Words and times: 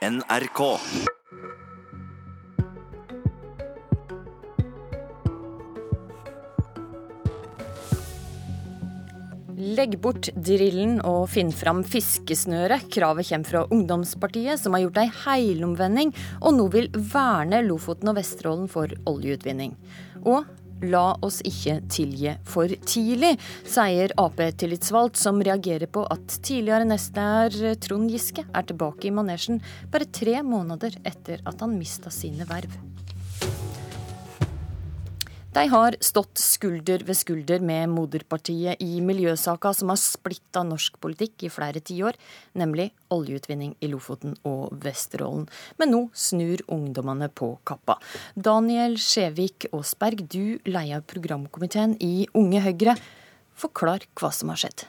NRK. 0.00 0.60
Legg 9.60 9.98
bort 10.00 10.30
drillen 10.32 11.02
og 11.04 11.26
finn 11.28 11.52
fram 11.52 11.82
fiskesnøret. 11.84 12.86
Kravet 12.88 13.28
kommer 13.28 13.50
fra 13.50 13.66
Ungdomspartiet, 13.68 14.56
som 14.62 14.72
har 14.72 14.86
gjort 14.86 15.02
ei 15.02 15.10
heilomvending 15.26 16.14
og 16.40 16.56
nå 16.56 16.70
vil 16.72 16.88
verne 16.96 17.60
Lofoten 17.68 18.08
og 18.08 18.16
Vesterålen 18.22 18.72
for 18.72 18.88
oljeutvinning. 19.04 19.76
Og 20.24 20.48
La 20.88 21.12
oss 21.26 21.40
ikke 21.44 21.80
tilgi 21.92 22.32
for 22.48 22.72
tidlig, 22.88 23.34
sier 23.68 24.14
Ap-tillitsvalgt, 24.20 25.18
som 25.20 25.42
reagerer 25.44 25.90
på 25.92 26.06
at 26.08 26.38
tidligere 26.46 26.88
nestleder 26.88 27.76
Trond 27.84 28.08
Giske 28.12 28.46
er 28.48 28.68
tilbake 28.68 29.10
i 29.10 29.14
manesjen 29.14 29.60
bare 29.92 30.08
tre 30.08 30.40
måneder 30.46 30.96
etter 31.04 31.44
at 31.44 31.60
han 31.60 31.76
mista 31.76 32.12
sine 32.14 32.48
verv. 32.48 32.72
De 35.50 35.64
har 35.66 35.96
stått 35.98 36.38
skulder 36.38 37.02
ved 37.02 37.16
skulder 37.18 37.62
med 37.66 37.90
moderpartiet 37.90 38.78
i 38.84 39.00
miljøsaka 39.02 39.72
som 39.74 39.90
har 39.90 39.98
splitta 39.98 40.62
norsk 40.62 41.00
politikk 41.02 41.42
i 41.42 41.50
flere 41.50 41.82
tiår, 41.82 42.14
nemlig 42.54 42.92
oljeutvinning 43.10 43.72
i 43.82 43.90
Lofoten 43.90 44.36
og 44.46 44.70
Vesterålen. 44.84 45.48
Men 45.82 45.90
nå 45.90 46.04
snur 46.14 46.62
ungdommene 46.70 47.26
på 47.34 47.56
kappa. 47.66 47.98
Daniel 48.38 48.94
Skjevik 49.02 49.66
Aasberg, 49.74 50.22
du 50.30 50.62
leier 50.70 51.02
programkomiteen 51.02 51.98
i 51.98 52.28
Unge 52.30 52.62
Høyre. 52.68 52.94
Forklar 53.58 54.06
hva 54.22 54.30
som 54.30 54.54
har 54.54 54.62
skjedd. 54.62 54.86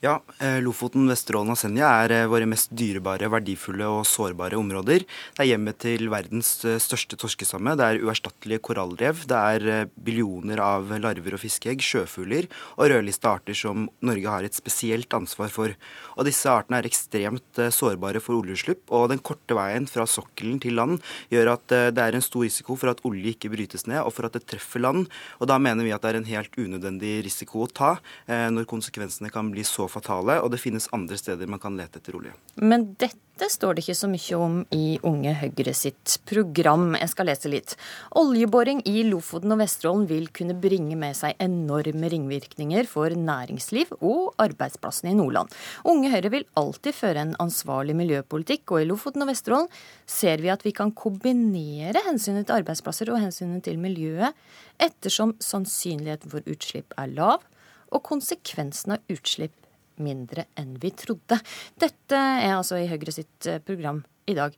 Ja, 0.00 0.14
eh, 0.40 0.62
Lofoten, 0.64 1.04
Vesterålen 1.12 1.52
og 1.52 1.58
Senja 1.60 1.90
er 2.00 2.12
eh, 2.14 2.28
våre 2.32 2.46
mest 2.48 2.70
dyrebare, 2.72 3.28
verdifulle 3.28 3.84
og 3.84 4.06
sårbare 4.08 4.56
områder. 4.56 5.02
Det 5.04 5.42
er 5.44 5.50
hjemmet 5.50 5.76
til 5.84 6.06
verdens 6.08 6.54
eh, 6.64 6.78
største 6.80 7.18
torskestamme. 7.20 7.74
Det 7.76 7.84
er 7.84 8.00
uerstattelige 8.06 8.62
korallrev. 8.64 9.20
Det 9.28 9.36
er 9.36 9.90
billioner 10.00 10.62
av 10.64 10.88
larver 11.04 11.36
og 11.36 11.42
fiskeegg, 11.42 11.84
sjøfugler 11.84 12.48
og 12.78 12.88
rødliste 12.94 13.28
arter 13.28 13.58
som 13.60 13.90
Norge 14.00 14.32
har 14.32 14.48
et 14.48 14.56
spesielt 14.56 15.12
ansvar 15.18 15.52
for. 15.52 15.76
Og 16.16 16.24
disse 16.30 16.48
artene 16.48 16.80
er 16.80 16.88
ekstremt 16.88 17.60
sårbare 17.68 18.24
for 18.24 18.40
oljeutslipp, 18.40 18.86
og 18.88 19.10
den 19.12 19.20
korte 19.20 19.58
veien 19.58 19.84
fra 19.84 20.08
sokkelen 20.08 20.64
til 20.64 20.80
land 20.80 20.96
gjør 21.28 21.52
at 21.58 21.76
det 21.92 22.06
er 22.06 22.16
en 22.16 22.24
stor 22.24 22.46
risiko 22.46 22.78
for 22.80 22.94
at 22.94 23.04
olje 23.04 23.34
ikke 23.34 23.52
brytes 23.52 23.84
ned, 23.84 24.00
og 24.00 24.16
for 24.16 24.30
at 24.30 24.38
det 24.38 24.46
treffer 24.48 24.80
land. 24.80 25.12
Og 25.44 25.52
da 25.52 25.60
mener 25.60 25.84
vi 25.84 25.92
at 25.92 26.00
det 26.00 26.14
er 26.14 26.22
en 26.22 26.32
helt 26.32 26.56
unødvendig 26.56 27.18
risiko 27.28 27.66
å 27.66 27.68
ta, 27.68 27.92
når 28.28 28.68
konsekvensene 28.70 29.32
kan 29.32 29.52
bli 29.52 29.66
så 29.68 29.89
fatale, 29.90 30.38
og 30.40 30.52
det 30.52 30.60
finnes 30.62 30.88
andre 30.96 31.18
steder 31.18 31.50
man 31.50 31.60
kan 31.62 31.76
lete 31.78 32.00
etter 32.00 32.16
olje. 32.18 32.32
Men 32.60 32.92
dette 33.00 33.48
står 33.50 33.76
det 33.76 33.84
ikke 33.84 33.96
så 33.96 34.08
mye 34.10 34.38
om 34.38 34.56
i 34.76 34.98
Unge 35.06 35.32
Høyre 35.40 35.72
sitt 35.76 36.18
program. 36.28 36.92
Jeg 36.98 37.12
skal 37.12 37.28
lese 37.30 37.50
litt. 37.52 37.74
Oljeboring 38.20 38.82
i 38.88 39.04
Lofoten 39.08 39.54
og 39.54 39.62
Vesterålen 39.62 40.06
vil 40.10 40.28
kunne 40.36 40.56
bringe 40.60 40.98
med 41.00 41.16
seg 41.16 41.40
enorme 41.40 42.10
ringvirkninger 42.12 42.88
for 42.90 43.14
næringsliv 43.16 43.94
og 43.98 44.34
arbeidsplassene 44.42 45.14
i 45.14 45.18
Nordland. 45.18 45.52
Unge 45.88 46.12
Høyre 46.12 46.32
vil 46.36 46.48
alltid 46.60 46.96
føre 46.96 47.24
en 47.24 47.36
ansvarlig 47.42 47.96
miljøpolitikk, 47.98 48.66
og 48.74 48.82
i 48.82 48.90
Lofoten 48.90 49.24
og 49.24 49.32
Vesterålen 49.32 49.70
ser 50.08 50.44
vi 50.44 50.52
at 50.52 50.66
vi 50.66 50.74
kan 50.76 50.92
kombinere 50.96 52.04
hensynet 52.06 52.48
til 52.48 52.60
arbeidsplasser 52.60 53.12
og 53.12 53.22
hensynet 53.24 53.64
til 53.66 53.80
miljøet, 53.80 54.36
ettersom 54.80 55.34
sannsynligheten 55.44 56.32
for 56.32 56.44
utslipp 56.50 56.94
er 57.00 57.10
lav 57.16 57.44
og 57.90 58.04
konsekvensen 58.06 58.96
av 58.96 59.12
utslipp 59.12 59.56
mindre 60.02 60.48
enn 60.58 60.74
vi 60.82 60.92
trodde. 60.96 61.38
Dette 61.80 62.18
er 62.18 62.56
altså 62.56 62.80
i 62.80 62.88
Høyre 62.90 63.14
sitt 63.14 63.48
eh, 63.50 63.62
program 63.64 64.02
i 64.30 64.36
dag. 64.38 64.56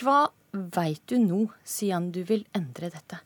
Hva 0.00 0.22
veit 0.50 1.02
du 1.10 1.18
nå, 1.22 1.44
siden 1.64 2.10
du 2.14 2.22
vil 2.26 2.46
endre 2.56 2.90
dette? 2.92 3.20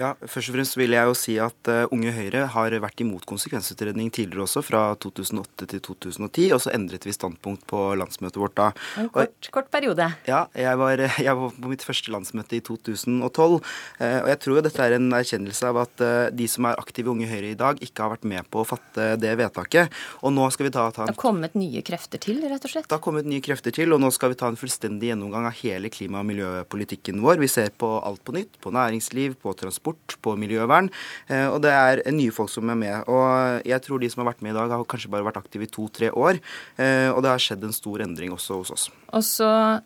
Ja, 0.00 0.14
Først 0.24 0.48
og 0.48 0.54
fremst 0.54 0.76
vil 0.80 0.94
jeg 0.94 1.08
jo 1.10 1.14
si 1.18 1.34
at 1.42 1.68
uh, 1.68 1.90
Unge 1.92 2.12
Høyre 2.16 2.46
har 2.54 2.72
vært 2.80 3.02
imot 3.04 3.26
konsekvensutredning 3.28 4.08
tidligere 4.08 4.46
også, 4.46 4.62
fra 4.64 4.94
2008 5.02 5.66
til 5.74 5.82
2010. 5.84 6.46
Og 6.56 6.62
så 6.64 6.72
endret 6.72 7.04
vi 7.04 7.12
standpunkt 7.12 7.66
på 7.68 7.82
landsmøtet 8.00 8.40
vårt 8.40 8.54
da. 8.56 8.70
En 9.00 9.10
kort, 9.12 9.34
og, 9.36 9.50
kort 9.52 9.68
periode. 9.72 10.06
Ja, 10.24 10.46
jeg 10.56 10.80
var, 10.80 11.02
jeg 11.26 11.34
var, 11.36 11.52
på 11.52 11.72
mitt 11.72 11.84
første 11.84 12.14
landsmøte 12.14 12.56
i 12.56 12.62
2012. 12.64 13.58
Uh, 13.58 13.60
eh, 14.00 14.16
og 14.22 14.30
jeg 14.32 14.40
tror 14.40 14.56
jo 14.56 14.62
dette 14.64 14.86
er 14.86 14.96
en 14.96 15.10
erkjennelse 15.18 15.68
av 15.68 15.82
at 15.82 16.04
uh, 16.06 16.30
de 16.32 16.48
som 16.48 16.70
er 16.70 16.80
aktive 16.80 17.12
i 17.12 17.14
Unge 17.18 17.28
Høyre 17.28 17.52
i 17.52 17.60
dag, 17.60 17.84
ikke 17.84 18.06
har 18.06 18.14
vært 18.14 18.24
med 18.32 18.48
på 18.48 18.64
å 18.64 18.68
fatte 18.70 19.10
det 19.20 19.34
vedtaket. 19.42 19.92
Og 20.24 20.32
nå 20.32 20.48
skal 20.56 20.70
vi 20.70 20.74
ta, 20.78 20.86
ta 20.96 21.04
en... 21.04 21.12
Det 21.12 21.18
har 21.18 21.20
kommet 21.26 21.60
nye 21.60 21.84
krefter 21.84 22.24
til, 22.24 22.40
rett 22.48 22.64
og 22.64 22.72
slett? 22.72 22.88
Det 22.88 22.96
har 22.96 23.04
kommet 23.04 23.28
nye 23.28 23.44
krefter 23.44 23.76
til, 23.76 23.92
og 23.92 24.00
nå 24.00 24.08
skal 24.16 24.32
vi 24.32 24.40
ta 24.40 24.48
en 24.48 24.58
fullstendig 24.60 25.12
gjennomgang 25.12 25.50
av 25.50 25.60
hele 25.60 25.92
klima- 25.92 26.24
og 26.24 26.30
miljøpolitikken 26.32 27.20
vår. 27.20 27.44
Vi 27.44 27.52
ser 27.52 27.68
på 27.76 27.98
alt 28.00 28.24
på 28.24 28.38
nytt. 28.38 28.56
På 28.64 28.72
næringsliv, 28.72 29.36
på 29.44 29.52
transport 29.60 29.89
transport, 29.90 30.18
på 30.20 30.36
miljøvern. 30.36 30.90
Eh, 31.28 31.48
og 31.48 31.62
det 31.62 31.70
er 31.72 32.02
nye 32.12 32.32
folk 32.32 32.50
som 32.50 32.68
er 32.70 32.76
med. 32.76 33.08
Og 33.08 33.66
jeg 33.66 33.80
tror 33.82 34.00
de 34.00 34.10
som 34.10 34.22
har 34.22 34.32
vært 34.32 34.42
med 34.42 34.52
i 34.52 34.58
dag, 34.58 34.70
har 34.70 34.84
kanskje 34.84 35.10
bare 35.10 35.24
vært 35.24 35.40
aktive 35.40 35.64
i 35.64 35.70
to-tre 35.70 36.10
år. 36.10 36.40
Eh, 36.76 37.10
og 37.10 37.22
det 37.22 37.30
har 37.30 37.40
skjedd 37.40 37.64
en 37.64 37.72
stor 37.72 38.02
endring 38.04 38.32
også 38.32 38.60
hos 38.60 38.70
oss. 38.70 38.90
Og 39.12 39.24
så 39.24 39.80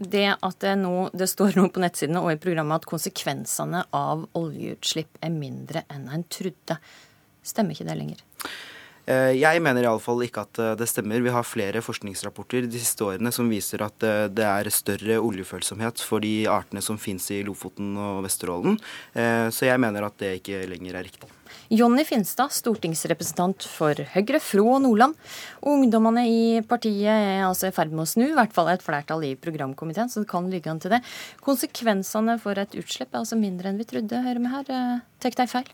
det 0.00 0.30
at 0.32 0.60
det, 0.60 0.76
nå, 0.80 1.10
det 1.12 1.28
står 1.28 1.56
nå 1.58 1.68
på 1.68 1.80
nettsidene 1.82 2.22
og 2.24 2.32
i 2.32 2.40
programmet 2.40 2.80
at 2.80 2.88
konsekvensene 2.88 3.84
av 3.92 4.24
oljeutslipp 4.38 5.20
er 5.20 5.32
mindre 5.32 5.84
enn 5.92 6.08
en 6.08 6.24
trodde. 6.24 6.78
Stemmer 7.44 7.76
ikke 7.76 7.88
det 7.88 7.98
lenger? 7.98 8.22
Eh, 9.08 9.32
jeg 9.40 9.62
mener 9.64 9.86
iallfall 9.86 10.22
ikke 10.26 10.44
at 10.44 10.60
eh, 10.60 10.76
det 10.78 10.88
stemmer. 10.90 11.22
Vi 11.24 11.32
har 11.32 11.46
flere 11.46 11.82
forskningsrapporter 11.84 12.68
de 12.70 12.80
siste 12.80 13.06
årene 13.06 13.32
som 13.34 13.48
viser 13.50 13.82
at 13.84 14.06
eh, 14.06 14.26
det 14.30 14.46
er 14.46 14.70
større 14.74 15.18
oljefølsomhet 15.24 16.02
for 16.04 16.22
de 16.24 16.44
artene 16.50 16.82
som 16.84 17.00
finnes 17.00 17.26
i 17.34 17.40
Lofoten 17.46 17.96
og 17.98 18.22
Vesterålen. 18.26 18.78
Så 19.14 19.66
jeg 19.66 19.80
mener 19.82 20.04
at 20.06 20.16
det 20.20 20.30
ikke 20.38 20.62
lenger 20.70 20.96
er 20.98 21.06
riktig. 21.06 21.28
Jonny 21.70 22.04
Finstad, 22.06 22.52
stortingsrepresentant 22.54 23.66
for 23.66 23.98
Høyre, 24.14 24.40
og 24.62 24.78
Nordland. 24.84 25.16
Ungdommene 25.66 26.24
i 26.30 26.42
partiet 26.66 27.10
er 27.10 27.44
altså 27.46 27.70
i 27.70 27.74
ferd 27.74 27.94
med 27.94 28.04
å 28.04 28.10
snu, 28.10 28.26
i 28.28 28.36
hvert 28.36 28.54
fall 28.54 28.70
et 28.72 28.84
flertall 28.84 29.26
i 29.26 29.34
programkomiteen, 29.38 30.10
så 30.10 30.22
det 30.22 30.30
kan 30.30 30.50
ligge 30.50 30.70
an 30.70 30.82
til 30.82 30.94
det. 30.94 31.02
Konsekvensene 31.46 32.38
for 32.42 32.58
et 32.58 32.78
utslipp 32.78 33.14
er 33.14 33.22
altså 33.22 33.38
mindre 33.38 33.70
enn 33.70 33.82
vi 33.82 33.90
trodde, 33.90 34.24
hører 34.26 34.42
vi 34.42 34.54
her. 34.56 34.74
Tar 35.22 35.38
de 35.42 35.50
feil? 35.50 35.70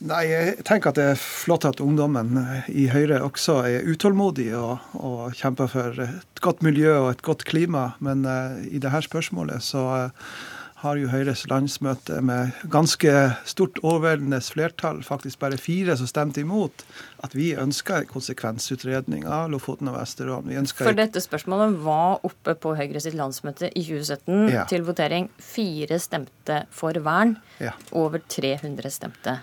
Nei, 0.00 0.22
Jeg 0.30 0.64
tenker 0.64 0.94
at 0.94 0.96
det 0.96 1.08
er 1.12 1.18
flott 1.20 1.66
at 1.68 1.80
ungdommen 1.84 2.38
i 2.72 2.86
Høyre 2.88 3.20
også 3.26 3.58
er 3.68 3.84
utålmodig 3.84 4.48
og, 4.56 4.78
og 4.96 5.34
kjemper 5.36 5.68
for 5.68 6.00
et 6.06 6.40
godt 6.40 6.64
miljø 6.64 6.94
og 7.02 7.10
et 7.10 7.26
godt 7.26 7.44
klima. 7.48 7.90
Men 8.00 8.24
uh, 8.24 8.56
i 8.64 8.80
dette 8.80 9.02
spørsmålet 9.04 9.60
så 9.64 9.82
uh, 10.08 10.32
har 10.80 10.96
jo 10.96 11.10
Høyres 11.12 11.42
landsmøte 11.50 12.22
med 12.24 12.56
ganske 12.72 13.12
stort 13.48 13.76
overveldende 13.84 14.40
flertall, 14.40 15.02
faktisk 15.04 15.42
bare 15.42 15.58
fire 15.60 15.96
som 16.00 16.08
stemte 16.08 16.40
imot, 16.40 16.84
at 17.20 17.36
vi 17.36 17.50
ønsker 17.60 18.08
konsekvensutredning 18.08 19.26
av 19.28 19.50
Lofoten 19.52 19.92
og 19.92 19.98
Vesterålen. 19.98 20.70
For 20.80 20.96
dette 20.96 21.20
spørsmålet 21.20 21.76
var 21.84 22.24
oppe 22.24 22.56
på 22.56 22.72
Høyre 22.78 23.04
sitt 23.04 23.18
landsmøte 23.20 23.68
i 23.74 23.84
2017 23.84 24.48
ja. 24.54 24.64
til 24.70 24.88
votering. 24.88 25.28
Fire 25.44 26.00
stemte 26.00 26.62
for 26.72 26.96
vern. 27.04 27.36
Ja. 27.60 27.76
Over 27.92 28.24
300 28.32 28.96
stemte 28.96 29.40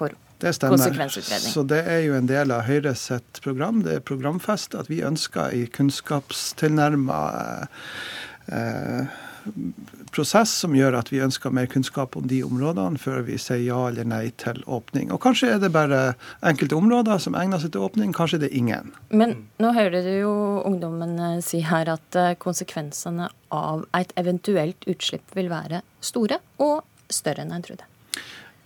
for 0.00 0.18
det 0.40 0.54
stemmer. 0.56 1.08
Så 1.52 1.62
det 1.68 1.82
er 1.84 2.04
jo 2.06 2.14
en 2.16 2.28
del 2.28 2.52
av 2.54 2.64
Høyre 2.64 2.94
sitt 2.96 3.42
program. 3.44 3.82
Det 3.84 3.98
er 3.98 4.04
programfest 4.04 4.76
at 4.78 4.88
vi 4.88 5.02
ønsker 5.04 5.52
i 5.52 5.66
kunnskapstilnærma 5.68 7.18
eh, 8.48 9.18
prosess 10.14 10.52
som 10.62 10.74
gjør 10.76 10.96
at 10.98 11.10
vi 11.12 11.20
ønsker 11.24 11.52
mer 11.54 11.68
kunnskap 11.70 12.16
om 12.18 12.26
de 12.28 12.40
områdene 12.44 13.00
før 13.00 13.22
vi 13.28 13.36
sier 13.40 13.62
ja 13.62 13.78
eller 13.88 14.08
nei 14.08 14.30
til 14.40 14.62
åpning. 14.66 15.12
Og 15.14 15.20
kanskje 15.22 15.54
er 15.54 15.62
det 15.62 15.72
bare 15.74 16.14
enkelte 16.46 16.78
områder 16.78 17.20
som 17.22 17.36
egner 17.38 17.62
seg 17.62 17.74
til 17.74 17.86
åpning, 17.86 18.14
kanskje 18.16 18.42
det 18.44 18.50
er 18.50 18.58
ingen. 18.60 18.94
Men 19.12 19.36
nå 19.62 19.74
hører 19.76 20.06
du 20.06 20.12
jo 20.14 20.34
ungdommen 20.68 21.16
eh, 21.18 21.38
si 21.44 21.62
her 21.66 21.92
at 21.98 22.18
eh, 22.18 22.32
konsekvensene 22.40 23.30
av 23.54 23.84
et 23.96 24.16
eventuelt 24.20 24.88
utslipp 24.90 25.36
vil 25.36 25.52
være 25.52 25.84
store 26.04 26.40
og 26.62 26.80
større 27.10 27.44
enn 27.44 27.56
en 27.56 27.64
trodde. 27.66 27.89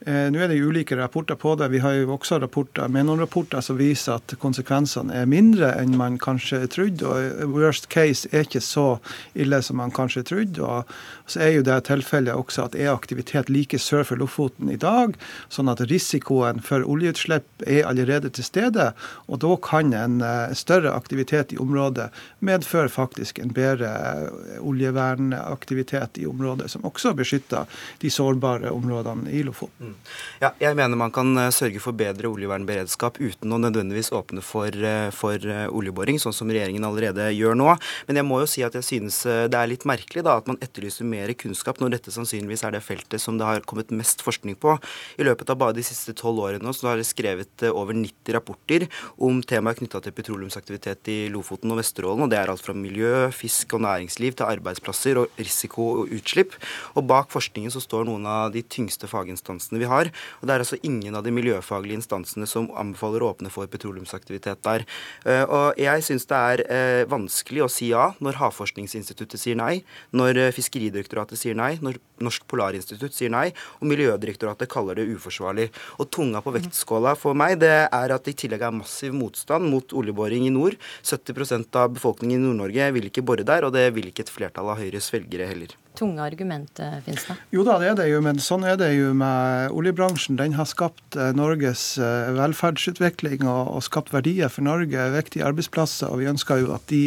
Eh, 0.05 0.27
nå 0.29 0.41
er 0.45 0.51
det 0.53 0.59
ulike 0.61 0.97
rapporter 0.99 1.39
på 1.41 1.55
det. 1.57 1.71
Vi 1.73 1.79
har 1.81 1.95
jo 1.97 2.11
også 2.13 2.37
rapporter, 2.43 2.91
Menon-rapporter 2.93 3.63
som 3.65 3.79
viser 3.79 4.19
at 4.19 4.35
konsekvensene 4.43 5.15
er 5.17 5.31
mindre 5.31 5.71
enn 5.81 5.97
man 5.97 6.19
kanskje 6.21 6.67
trodde. 6.69 7.09
og 7.09 7.55
Worst 7.55 7.89
case 7.89 8.29
er 8.31 8.45
ikke 8.45 8.61
så 8.61 8.99
ille 9.33 9.63
som 9.65 9.81
man 9.81 9.95
kanskje 9.97 10.27
trodde. 10.29 10.61
og 10.61 10.85
Så 11.27 11.41
er 11.41 11.55
jo 11.55 11.63
det 11.65 11.79
tilfellet 11.89 12.37
også 12.37 12.67
at 12.67 12.77
er 12.77 12.93
aktivitet 12.93 13.49
like 13.49 13.79
sør 13.79 14.05
for 14.05 14.21
Lofoten 14.21 14.69
i 14.69 14.77
dag. 14.77 15.17
Sånn 15.49 15.73
at 15.73 15.81
risikoen 15.81 16.61
for 16.61 16.85
oljeutslipp 16.85 17.65
er 17.67 17.89
allerede 17.89 18.29
til 18.29 18.45
stede. 18.45 18.93
Og 19.27 19.41
da 19.41 19.57
kan 19.57 19.95
en 19.97 20.21
eh, 20.21 20.53
større 20.53 20.93
aktivitet 20.93 21.57
i 21.57 21.61
området 21.65 22.11
medføre 22.45 22.93
faktisk 22.93 23.41
en 23.41 23.57
bedre 23.57 23.89
eh, 23.89 24.61
oljevernaktivitet 24.61 26.21
i 26.21 26.29
området, 26.29 26.69
som 26.71 26.85
også 26.85 27.17
beskytter 27.17 27.65
de 28.05 28.13
sårbare 28.13 28.69
områdene 28.69 29.33
i 29.33 29.41
Lofoten. 29.43 29.94
Ja, 30.43 30.51
jeg 30.61 30.77
mener 30.77 30.99
man 30.99 31.13
kan 31.15 31.31
eh, 31.41 31.53
sørge 31.55 31.81
for 31.83 31.97
bedre 31.97 32.29
oljevernberedskap 32.29 33.21
uten 33.23 33.55
å 33.55 33.61
nødvendigvis 33.63 34.11
åpne 34.15 34.43
for, 34.45 34.69
eh, 34.69 35.09
for, 35.15 35.39
eh, 35.39 35.69
oljeboring, 35.71 36.19
sånn 36.21 36.35
som 36.37 36.51
regjeringen 36.51 36.85
allerede 36.85 37.31
gjør 37.33 37.57
nå. 37.59 37.71
Men 38.09 38.21
jeg 38.21 38.27
må 38.29 38.41
jo 38.43 38.49
si 38.51 38.65
at 38.67 38.77
jeg 38.77 38.85
synes 38.85 39.23
det 39.25 39.57
er 39.57 39.71
litt 39.71 39.87
merkelig 39.89 40.25
da, 40.27 40.37
at 40.37 40.49
man 40.51 40.59
etterlyser 40.65 41.07
mer 41.09 41.33
kunnskap 41.39 41.79
når 41.81 41.97
dette 41.97 42.13
sannsynligvis 42.13 42.65
er 42.67 42.75
det 42.75 42.83
feltet 42.85 43.23
som 43.23 43.39
det 43.39 43.47
har 43.47 43.65
kommet 43.65 43.95
mest 43.95 44.23
forskning 44.25 44.59
på. 44.61 44.77
I 45.19 45.25
løpet 45.25 45.51
av 45.51 45.59
bare 45.61 45.77
de 45.77 45.85
siste 45.87 46.15
tolv 46.19 46.43
årene 46.45 46.75
så 46.75 46.91
har 46.91 47.01
det 47.01 47.09
skrevet 47.09 47.65
over 47.71 47.95
90 47.97 48.35
rapporter 48.35 48.89
om 49.19 49.41
temaer 49.43 49.79
knytta 49.79 50.03
til 50.03 50.13
petroleumsaktivitet 50.17 51.13
i 51.13 51.19
Lofoten 51.33 51.73
og 51.73 51.81
Vesterålen. 51.81 52.27
og 52.27 52.31
Det 52.31 52.39
er 52.39 52.51
alt 52.53 52.65
fra 52.65 52.75
miljø, 52.75 53.31
fisk 53.33 53.75
og 53.75 53.85
næringsliv 53.87 54.37
til 54.37 54.51
arbeidsplasser 54.51 55.23
og 55.23 55.29
risiko 55.39 56.05
og 56.05 56.15
utslipp. 56.15 56.59
Og 56.97 57.07
bak 57.07 57.31
forskningen 57.33 57.73
så 57.73 57.83
står 57.83 58.07
noen 58.09 58.27
av 58.27 58.53
de 58.55 58.63
tyngste 58.63 59.09
faginstansene 59.11 59.81
vi 59.81 59.84
har. 59.91 60.11
og 60.41 60.47
Det 60.47 60.55
er 60.55 60.65
altså 60.65 60.79
ingen 60.83 61.15
av 61.15 61.25
de 61.25 61.33
miljøfaglige 61.35 61.99
instansene 62.01 62.49
som 62.51 62.71
anbefaler 62.77 63.23
å 63.23 63.33
åpne 63.35 63.53
for 63.53 63.71
petroleumsaktivitet 63.71 64.63
der. 64.65 64.87
Eh, 65.25 65.45
og 65.45 65.79
Jeg 65.81 66.05
syns 66.07 66.27
det 66.31 66.39
er 66.39 66.65
eh, 66.69 67.05
vanskelig 67.11 67.65
å 67.65 67.71
si 67.71 67.91
ja 67.93 68.13
når 68.25 68.41
Havforskningsinstituttet 68.41 69.41
sier 69.41 69.59
nei, 69.59 69.83
når 70.13 70.41
eh, 70.47 70.53
Fiskeridirektoratet 70.55 71.41
sier 71.41 71.57
nei, 71.59 71.75
når 71.85 71.99
Norsk 72.25 72.47
Polarinstitutt 72.51 73.17
sier 73.17 73.33
nei, 73.33 73.49
og 73.81 73.89
Miljødirektoratet 73.91 74.71
kaller 74.71 74.99
det 74.99 75.09
uforsvarlig. 75.15 75.71
Og 75.99 76.11
tunga 76.15 76.43
på 76.45 76.55
vektskåla 76.55 77.15
for 77.19 77.37
meg 77.39 77.59
det 77.63 77.75
er 77.85 78.15
at 78.15 78.27
det 78.27 78.37
i 78.37 78.43
tillegg 78.45 78.67
er 78.67 78.77
massiv 78.77 79.17
motstand 79.17 79.69
mot 79.71 79.97
oljeboring 79.97 80.49
i 80.49 80.55
nord. 80.55 80.79
70% 81.03 81.81
av 81.81 81.95
befolkningen 81.97 82.41
i 82.41 82.45
Nord-Norge 82.49 82.93
vil 82.99 83.11
ikke 83.11 83.27
bore 83.27 83.47
der, 83.47 83.67
og 83.67 83.75
det 83.77 83.89
vil 83.97 84.11
ikke 84.11 84.27
et 84.27 84.35
flertall 84.35 84.73
av 84.73 84.83
Høyres 84.83 85.13
velgere 85.15 85.51
heller 85.51 85.75
tunge 85.95 86.23
argumentet, 86.23 87.05
Finstad? 87.07 87.39
Jo 87.55 87.63
da, 87.67 87.77
det 87.79 87.93
er 87.93 87.99
det 87.99 88.07
jo, 88.11 88.21
men 88.25 88.41
sånn 88.43 88.65
er 88.67 88.79
det 88.81 88.91
jo 88.97 89.13
med 89.17 89.75
oljebransjen. 89.75 90.39
Den 90.41 90.57
har 90.59 90.67
skapt 90.67 91.19
eh, 91.19 91.31
Norges 91.37 91.85
eh, 92.03 92.33
velferdsutvikling 92.35 93.45
og, 93.47 93.77
og 93.77 93.85
skapt 93.87 94.11
verdier 94.15 94.51
for 94.51 94.67
Norge, 94.67 95.07
viktige 95.15 95.47
arbeidsplasser. 95.47 96.11
Og 96.11 96.23
vi 96.23 96.31
ønsker 96.31 96.65
jo 96.65 96.73
at 96.75 96.87
de, 96.91 97.03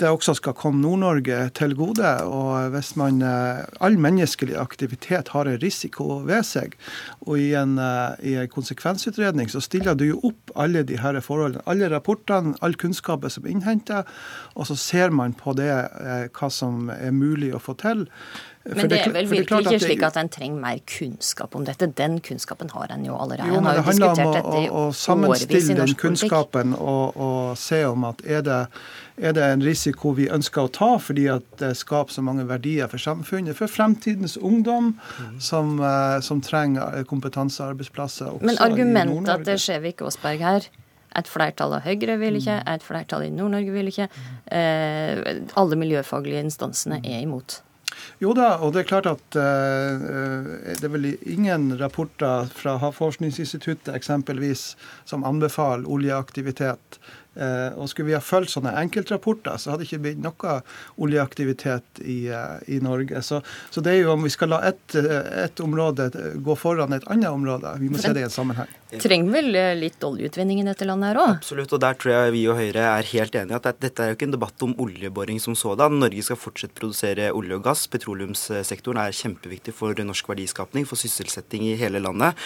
det 0.00 0.10
også 0.10 0.36
skal 0.36 0.56
komme 0.58 0.82
Nord-Norge 0.84 1.38
til 1.56 1.76
gode. 1.78 2.10
Og 2.28 2.74
hvis 2.74 2.94
man 3.00 3.22
eh, 3.24 3.64
All 3.84 3.96
menneskelig 4.00 4.56
aktivitet 4.58 5.32
har 5.34 5.48
en 5.48 5.60
risiko 5.62 6.20
ved 6.26 6.44
seg. 6.46 6.76
Og 7.24 7.40
i 7.40 7.50
en, 7.58 7.76
i 8.24 8.34
en 8.38 8.50
konsekvensutredning 8.50 9.50
så 9.52 9.60
stiller 9.64 9.96
du 9.98 10.06
jo 10.06 10.20
opp 10.28 10.52
alle 10.60 10.84
de 10.86 10.98
her 11.00 11.16
forholdene. 11.24 11.64
Alle 11.70 11.88
rapportene, 11.92 12.54
all 12.64 12.76
kunnskapen 12.80 13.32
som 13.32 13.46
er 13.46 13.54
innhenta, 13.54 14.02
og 14.54 14.68
så 14.68 14.76
ser 14.78 15.14
man 15.14 15.34
på 15.36 15.54
det 15.58 15.70
hva 16.34 16.50
som 16.52 16.88
er 16.92 17.14
mulig 17.14 17.52
å 17.54 17.62
få 17.62 17.76
til 17.80 17.93
selv. 17.94 18.10
Men 18.64 18.88
det 18.88 18.98
er 19.04 19.10
vel 19.12 19.26
virkelig 19.28 19.66
ikke 19.66 19.78
slik 19.82 20.02
at 20.06 20.16
en 20.16 20.28
trenger 20.32 20.60
mer 20.60 20.78
kunnskap 20.88 21.52
om 21.56 21.66
dette. 21.66 21.84
Den 21.98 22.16
kunnskapen 22.24 22.70
har 22.72 22.92
en 22.94 23.02
jo 23.04 23.16
allerede. 23.20 23.50
Jo, 23.52 23.60
men 23.60 23.76
det 23.76 23.82
handler 23.84 24.12
om 24.14 24.38
å, 24.40 24.62
å, 24.64 24.84
sammenstille 24.96 25.76
den 25.82 25.92
kunnskapen 26.00 26.72
og, 26.78 27.18
og, 27.20 27.58
se 27.60 27.82
om 27.84 28.06
at 28.08 28.22
er 28.24 28.40
det, 28.46 28.60
er 29.20 29.36
det 29.36 29.44
en 29.44 29.64
risiko 29.64 30.14
vi 30.16 30.30
ønsker 30.32 30.64
å 30.64 30.70
ta 30.72 30.94
fordi 30.96 31.26
at 31.34 31.44
det 31.60 31.74
skaper 31.76 32.16
så 32.16 32.24
mange 32.24 32.46
verdier 32.48 32.88
for 32.88 33.02
samfunnet, 33.02 33.52
for 33.58 33.68
fremtidens 33.68 34.38
ungdom 34.40 34.94
mm. 34.96 35.36
som, 35.44 35.76
uh, 35.82 36.16
som, 36.24 36.40
trenger 36.44 37.04
kompetansearbeidsplasser. 37.10 38.32
Også 38.32 38.48
Men 38.48 38.62
argumentet 38.64 39.60
skjer 39.60 39.84
ved 39.84 40.00
Åsberg 40.08 40.40
her, 40.40 40.70
et 41.14 41.28
flertall 41.30 41.76
av 41.76 41.84
Høyre 41.84 42.16
vil 42.18 42.40
ikke, 42.40 42.56
et 42.72 42.82
flertall 42.82 43.28
i 43.28 43.30
Nord-Norge 43.30 43.76
vil 43.76 43.92
ikke. 43.92 44.08
Eh, 44.50 45.20
alle 45.60 45.78
miljøfaglige 45.78 46.42
instansene 46.42 46.98
er 47.04 47.20
imot. 47.22 47.60
Jo 48.22 48.34
da, 48.36 48.54
og 48.62 48.74
det 48.74 48.84
er 48.84 48.88
klart 48.90 49.08
at 49.10 49.38
uh, 49.38 50.04
det 50.70 50.84
er 50.84 50.92
vel 50.92 51.10
ingen 51.20 51.72
rapporter 51.80 52.50
fra 52.54 52.76
Havforskningsinstituttet 52.82 53.94
eksempelvis 53.94 54.72
som 55.08 55.26
anbefaler 55.26 55.88
oljeaktivitet 55.90 56.98
og 57.34 57.88
skulle 57.90 58.12
vi 58.12 58.16
ha 58.16 58.22
fulgt 58.22 58.52
sånne 58.54 58.74
enkeltrapporter, 58.78 59.58
så 59.58 59.72
hadde 59.72 59.84
det 59.84 59.90
ikke 59.90 60.04
blitt 60.04 60.22
noe 60.22 60.58
oljeaktivitet 61.02 62.02
i, 62.04 62.28
eh, 62.28 62.58
i 62.76 62.80
Norge. 62.84 63.22
Så, 63.22 63.40
så, 63.70 63.82
det 63.84 63.94
er 63.94 64.02
jo 64.04 64.14
om 64.14 64.24
vi 64.24 64.32
skal 64.32 64.52
la 64.54 64.60
ett 64.68 64.94
et 64.94 65.60
område 65.60 66.08
gå 66.44 66.56
foran 66.58 66.92
et 66.94 67.06
annet 67.10 67.30
område. 67.30 67.74
Vi 67.80 67.90
må 67.90 68.00
se 68.00 68.12
det 68.14 68.24
i 68.24 68.28
en 68.28 68.32
sammenheng. 68.32 68.70
Trenger 69.02 69.32
vel 69.34 69.58
eh, 69.58 69.72
litt 69.78 70.02
oljeutvinning 70.06 70.60
i 70.62 70.66
dette 70.66 70.86
landet 70.86 71.12
her 71.12 71.20
òg? 71.22 71.32
Absolutt, 71.40 71.72
og 71.74 71.82
der 71.82 71.98
tror 71.98 72.14
jeg 72.14 72.34
vi 72.36 72.44
og 72.50 72.58
Høyre 72.60 72.84
er 72.92 73.10
helt 73.10 73.34
enige. 73.38 73.58
at 73.58 73.80
Dette 73.82 74.04
er 74.04 74.12
jo 74.12 74.18
ikke 74.18 74.28
en 74.28 74.36
debatt 74.36 74.66
om 74.66 74.74
oljeboring 74.84 75.40
som 75.42 75.56
sådan. 75.58 75.98
Norge 76.02 76.22
skal 76.26 76.38
fortsette 76.38 76.78
produsere 76.78 77.32
olje 77.34 77.58
og 77.58 77.64
gass. 77.66 77.86
Petroleumssektoren 77.90 79.02
er 79.02 79.16
kjempeviktig 79.16 79.74
for 79.74 79.98
norsk 80.04 80.30
verdiskapning, 80.30 80.86
for 80.86 81.00
sysselsetting 81.00 81.66
i 81.66 81.74
hele 81.80 82.02
landet. 82.02 82.38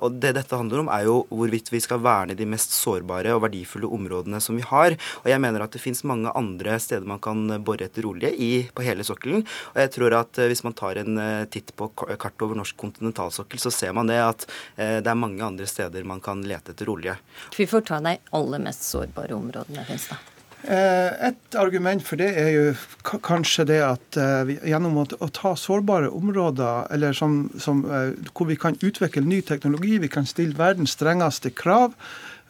Og 0.00 0.16
det 0.22 0.34
dette 0.38 0.56
handler 0.56 0.84
om, 0.84 0.90
er 0.92 1.06
jo 1.08 1.18
hvorvidt 1.30 1.70
vi 1.72 1.80
skal 1.82 2.00
verne 2.04 2.36
de 2.38 2.46
mest 2.48 2.74
sårbare 2.76 3.34
og 3.36 3.42
verdifulle 3.44 3.90
områdene 3.92 4.21
områdene 4.22 4.40
som 4.40 4.56
vi 4.56 4.62
har. 4.62 4.96
Og 5.22 5.30
jeg 5.30 5.40
mener 5.40 5.62
at 5.62 5.72
det 5.72 5.82
finnes 5.82 6.04
mange 6.04 6.30
andre 6.34 6.78
steder 6.80 7.06
man 7.06 7.20
kan 7.20 7.62
bore 7.64 7.86
etter 7.86 8.06
olje 8.06 8.30
i, 8.30 8.68
på 8.72 8.82
hele 8.82 9.04
sokkelen. 9.04 9.44
Og 9.74 9.80
jeg 9.80 9.92
tror 9.92 10.18
at 10.20 10.38
eh, 10.38 10.48
hvis 10.50 10.64
man 10.64 10.74
tar 10.74 10.96
en 11.02 11.18
eh, 11.18 11.46
titt 11.50 11.74
på 11.76 11.88
kart 11.92 12.42
over 12.42 12.56
norsk 12.56 12.76
kontinentalsokkel, 12.76 13.58
så 13.58 13.70
ser 13.70 13.92
man 13.92 14.10
det 14.10 14.20
at 14.22 14.46
eh, 14.76 15.00
det 15.02 15.08
er 15.08 15.18
mange 15.18 15.42
andre 15.42 15.66
steder 15.66 16.04
man 16.04 16.20
kan 16.20 16.42
lete 16.42 16.72
etter 16.72 16.88
olje. 16.88 17.16
Hvorfor 17.56 17.82
ta 17.82 18.00
de 18.02 18.18
aller 18.32 18.62
mest 18.62 18.86
sårbare 18.86 19.34
områdene, 19.34 19.86
Finstad. 19.88 20.28
Et 20.62 21.56
argument 21.58 22.04
for 22.06 22.20
det 22.20 22.28
er 22.38 22.52
jo 22.54 23.16
kanskje 23.26 23.64
det 23.66 23.80
at 23.82 24.18
gjennom 24.62 25.00
å, 25.02 25.26
ta 25.34 25.56
sårbare 25.58 26.06
områder, 26.14 26.86
eller 26.94 27.16
som, 27.18 27.48
som, 27.58 27.80
hvor 28.30 28.46
vi 28.46 28.54
kan 28.62 28.78
utvikle 28.78 29.24
ny 29.26 29.40
teknologi, 29.42 29.96
vi 29.98 30.12
kan 30.12 30.28
stille 30.28 30.54
verdens 30.54 30.94
strengeste 30.94 31.50
krav, 31.58 31.98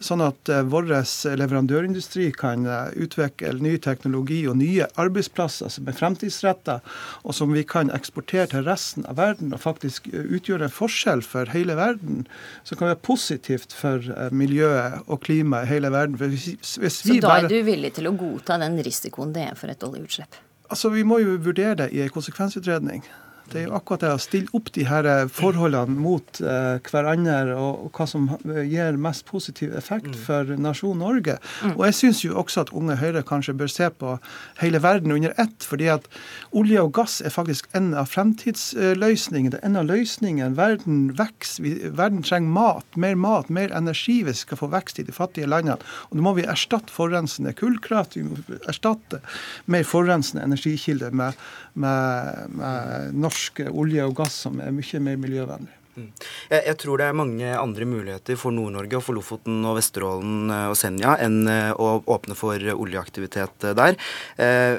sånn 0.04 0.22
at 0.25 0.50
uh, 0.52 0.60
vår 0.66 0.90
leverandørindustri 1.38 2.28
kan 2.37 2.66
uh, 2.69 2.90
utvikle 2.94 3.54
ny 3.62 3.76
teknologi 3.82 4.43
og 4.50 4.58
nye 4.60 4.88
arbeidsplasser 5.00 5.72
som 5.72 5.88
er 5.88 5.96
fremtidsretta, 5.99 6.81
og 7.22 7.37
som 7.37 7.54
vi 7.54 7.64
kan 7.69 7.93
eksportere 7.94 8.49
til 8.52 8.66
resten 8.69 9.06
av 9.10 9.19
verden 9.20 9.54
og 9.54 9.62
faktisk 9.64 10.08
utgjøre 10.12 10.69
en 10.69 10.75
forskjell 10.75 11.25
for 11.26 11.50
hele 11.54 11.76
verden, 11.78 12.25
som 12.69 12.81
kan 12.81 12.93
være 12.93 13.02
positivt 13.06 13.75
for 13.76 14.04
miljøet 14.34 15.02
og 15.06 15.22
klimaet 15.25 15.69
i 15.69 15.75
hele 15.76 15.93
verden. 15.94 16.19
Hvis, 16.20 16.78
hvis 16.81 17.02
Så 17.02 17.19
da 17.22 17.38
er 17.40 17.50
du 17.50 17.58
villig 17.66 17.94
til 17.99 18.08
å 18.10 18.16
godta 18.16 18.58
den 18.62 18.78
risikoen 18.82 19.34
det 19.34 19.49
er 19.50 19.58
for 19.58 19.72
et 19.72 19.84
oljeutslipp? 19.87 20.40
Altså, 20.72 20.88
Vi 20.88 21.02
må 21.04 21.19
jo 21.20 21.37
vurdere 21.37 21.75
det 21.84 21.93
i 21.93 22.00
en 22.00 22.12
konsekvensutredning. 22.12 23.04
Det 23.50 23.60
er 23.60 23.66
jo 23.66 23.74
akkurat 23.76 24.04
det 24.04 24.12
å 24.14 24.20
stille 24.22 24.52
opp 24.56 24.70
de 24.74 24.84
her 24.88 25.06
eh, 25.08 25.24
forholdene 25.30 25.96
mot 25.98 26.40
eh, 26.40 26.78
hverandre, 26.86 27.56
og, 27.56 27.86
og, 27.86 27.90
hva 27.96 28.06
som 28.08 28.28
gir 28.68 28.98
mest 29.00 29.26
positiv 29.28 29.74
effekt 29.76 30.12
mm. 30.12 30.20
for 30.26 30.52
nasjonen 30.56 31.02
Norge. 31.02 31.36
Mm. 31.64 31.74
Og 31.74 31.84
jeg 31.88 31.98
syns 31.98 32.22
jo 32.24 32.36
også 32.40 32.64
at 32.64 32.72
Unge 32.76 32.96
Høyre 33.00 33.24
kanskje 33.26 33.56
bør 33.58 33.72
se 33.72 33.88
på 33.90 34.16
hele 34.62 34.80
verden 34.84 35.14
under 35.14 35.34
ett. 35.40 35.66
fordi 35.66 35.88
at 35.92 36.08
olje 36.52 36.80
og 36.82 36.92
gass 36.96 37.20
er 37.20 37.34
faktisk 37.34 37.68
en 37.76 37.92
av 37.98 38.08
fremtidsløsningene. 38.12 39.56
Det 39.56 39.61
er 39.61 39.68
en 39.68 39.80
av 39.80 39.88
løsningene. 39.90 40.56
Verden 40.56 41.02
vokser. 41.18 41.90
Verden 41.92 42.22
trenger 42.26 42.54
mat. 42.54 42.87
Mer 42.96 43.18
mat, 43.18 43.50
mer 43.50 43.75
energi 43.76 44.20
hvis 44.22 44.42
vi 44.42 44.46
skal 44.46 44.62
få 44.62 44.70
vekst 44.72 45.02
i 45.02 45.06
de 45.06 45.14
fattige 45.14 45.50
landene. 45.50 45.78
Og 46.11 46.18
nå 46.18 46.25
må 46.25 46.34
vi 46.38 46.46
erstatte 46.49 46.92
forurensende 46.92 47.54
kullkraft. 47.58 48.16
Vi 48.16 48.25
må 48.26 48.38
erstatte 48.70 49.22
mer 49.70 49.84
forurensende 49.88 50.44
energikilder 50.46 51.14
med, 51.16 51.38
med, 51.75 52.56
med 52.56 53.20
norsk 53.22 53.31
norsk 53.32 53.62
olje 53.72 54.04
og 54.04 54.18
gass 54.18 54.42
som 54.44 54.60
er 54.60 54.74
mye 54.76 54.98
mer 55.00 55.16
miljøvennlig. 55.16 55.81
Mm. 55.92 56.08
Jeg, 56.49 56.62
jeg, 56.70 56.76
tror 56.80 57.00
det 57.00 57.06
er 57.06 57.16
mange 57.16 57.49
andre 57.52 57.84
muligheter 57.84 58.38
for 58.40 58.54
Nord-Norge 58.54 58.96
og 58.96 59.04
for 59.04 59.16
Lofoten 59.18 59.58
og 59.68 59.76
Vesterålen 59.76 60.49
eh, 60.49 60.68
og 60.72 60.76
Senja 60.78 61.18
enn 61.20 61.42
eh, 61.50 61.72
å 61.76 61.99
åpne 62.14 62.37
for 62.38 62.56
oljeaktivitet 62.72 63.66
eh, 63.68 63.75
der. 63.76 63.99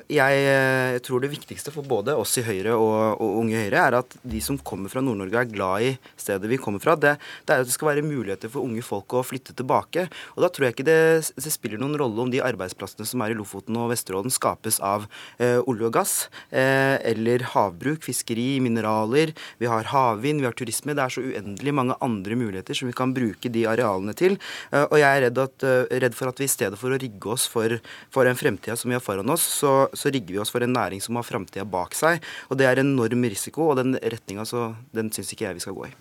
Jeg 0.09 1.01
tror 1.05 1.21
det 1.21 1.29
viktigste 1.31 1.71
for 1.73 1.85
både 1.85 2.15
oss 2.17 2.33
i 2.41 2.43
Høyre 2.45 2.73
og, 2.73 3.21
og 3.21 3.37
Unge 3.43 3.61
Høyre 3.61 3.83
er 3.83 3.97
at 3.99 4.15
de 4.25 4.41
som 4.43 4.57
kommer 4.57 4.89
fra 4.89 5.03
Nord-Norge 5.05 5.43
er 5.43 5.51
glad 5.51 5.85
i 5.85 5.91
stedet 6.19 6.49
vi 6.49 6.57
kommer 6.61 6.81
fra. 6.81 6.95
Det, 6.97 7.13
det, 7.45 7.53
er 7.53 7.61
at 7.61 7.69
det 7.69 7.75
skal 7.75 7.91
være 7.91 8.05
muligheter 8.05 8.51
for 8.51 8.65
unge 8.65 8.81
folk 8.85 9.13
å 9.13 9.23
flytte 9.25 9.55
tilbake. 9.57 10.07
Og 10.33 10.43
da 10.45 10.49
tror 10.49 10.67
jeg 10.67 10.77
ikke 10.77 10.87
det, 10.87 10.97
det 11.37 11.53
spiller 11.53 11.81
noen 11.81 11.97
rolle 11.99 12.25
om 12.25 12.33
de 12.33 12.41
arbeidsplassene 12.43 13.07
som 13.07 13.23
er 13.23 13.33
i 13.33 13.37
Lofoten 13.37 13.77
og 13.79 13.91
Vesterålen 13.93 14.33
skapes 14.33 14.79
av 14.83 15.05
eh, 15.37 15.59
olje 15.61 15.89
og 15.89 15.95
gass 15.99 16.15
eh, 16.49 16.97
eller 17.13 17.45
havbruk, 17.53 18.03
fiskeri, 18.05 18.57
mineraler. 18.63 19.33
Vi 19.61 19.69
har 19.69 19.91
havvind, 19.93 20.41
vi 20.41 20.49
har 20.49 20.57
turisme. 20.57 20.95
Det 20.97 21.02
det 21.03 21.09
er 21.09 21.15
så 21.17 21.23
uendelig 21.23 21.73
mange 21.75 21.97
andre 22.03 22.37
muligheter 22.39 22.77
som 22.77 22.89
vi 22.89 22.95
kan 22.95 23.13
bruke 23.15 23.51
de 23.51 23.65
arealene 23.69 24.15
til. 24.17 24.37
Eh, 24.71 24.85
og 24.85 24.97
jeg 24.99 25.09
er 25.09 25.25
redd, 25.27 25.41
at, 25.43 25.65
eh, 25.67 25.99
redd 26.03 26.15
for 26.15 26.31
at 26.31 26.39
vi 26.39 26.47
i 26.47 26.51
stedet 26.51 26.79
for 26.79 26.93
å 26.93 26.99
rigge 26.99 27.31
oss 27.33 27.47
for, 27.49 27.77
for 28.13 28.29
en 28.29 28.39
fremtid 28.39 28.79
som 28.79 28.91
vi 28.91 28.97
har 28.97 29.03
foran 29.03 29.29
oss, 29.33 29.43
så, 29.59 29.73
så 29.93 30.11
rigger 30.13 30.37
vi 30.37 30.41
oss 30.43 30.53
for 30.53 30.63
en 30.63 30.73
næring 30.75 31.01
som 31.03 31.19
har 31.19 31.27
framtida 31.27 31.65
bak 31.67 31.97
seg. 31.97 32.23
Og 32.49 32.59
det 32.59 32.69
er 32.69 32.83
enorm 32.83 33.27
risiko, 33.27 33.71
og 33.71 33.81
den 33.81 33.97
retninga 33.99 34.45
den 34.93 35.11
syns 35.13 35.31
ikke 35.33 35.47
jeg 35.47 35.57
vi 35.57 35.63
skal 35.63 35.77
gå 35.77 35.87
i. 35.89 35.93